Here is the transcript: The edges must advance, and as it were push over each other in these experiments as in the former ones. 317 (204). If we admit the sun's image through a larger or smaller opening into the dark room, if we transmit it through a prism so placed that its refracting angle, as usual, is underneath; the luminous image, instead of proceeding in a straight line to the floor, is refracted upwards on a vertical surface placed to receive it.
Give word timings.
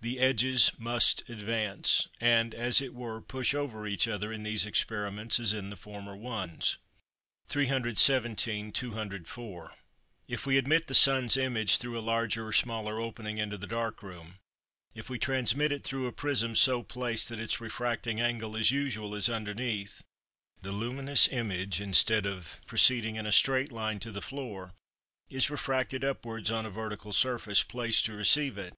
The 0.00 0.18
edges 0.18 0.72
must 0.76 1.30
advance, 1.30 2.08
and 2.20 2.52
as 2.52 2.80
it 2.80 2.92
were 2.94 3.20
push 3.20 3.54
over 3.54 3.86
each 3.86 4.08
other 4.08 4.32
in 4.32 4.42
these 4.42 4.66
experiments 4.66 5.38
as 5.38 5.52
in 5.52 5.70
the 5.70 5.76
former 5.76 6.16
ones. 6.16 6.78
317 7.46 8.72
(204). 8.72 9.72
If 10.26 10.46
we 10.46 10.58
admit 10.58 10.88
the 10.88 10.96
sun's 10.96 11.36
image 11.36 11.76
through 11.78 11.96
a 11.96 12.02
larger 12.02 12.46
or 12.48 12.52
smaller 12.52 12.98
opening 13.00 13.38
into 13.38 13.56
the 13.56 13.68
dark 13.68 14.02
room, 14.02 14.38
if 14.96 15.08
we 15.08 15.20
transmit 15.20 15.70
it 15.70 15.84
through 15.84 16.08
a 16.08 16.12
prism 16.12 16.56
so 16.56 16.82
placed 16.82 17.28
that 17.28 17.38
its 17.38 17.60
refracting 17.60 18.20
angle, 18.20 18.56
as 18.56 18.72
usual, 18.72 19.14
is 19.14 19.30
underneath; 19.30 20.02
the 20.60 20.72
luminous 20.72 21.28
image, 21.28 21.80
instead 21.80 22.26
of 22.26 22.60
proceeding 22.66 23.14
in 23.14 23.26
a 23.26 23.30
straight 23.30 23.70
line 23.70 24.00
to 24.00 24.10
the 24.10 24.20
floor, 24.20 24.72
is 25.30 25.50
refracted 25.50 26.02
upwards 26.04 26.50
on 26.50 26.66
a 26.66 26.70
vertical 26.70 27.12
surface 27.12 27.62
placed 27.62 28.04
to 28.06 28.12
receive 28.14 28.58
it. 28.58 28.74